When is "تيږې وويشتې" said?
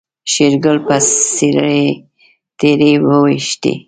2.59-3.73